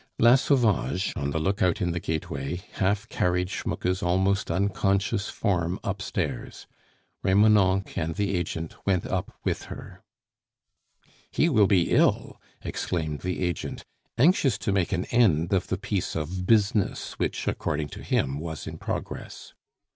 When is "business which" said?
16.47-17.47